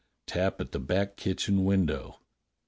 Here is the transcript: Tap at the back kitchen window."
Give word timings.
Tap 0.25 0.59
at 0.59 0.71
the 0.71 0.79
back 0.79 1.15
kitchen 1.15 1.63
window." 1.63 2.17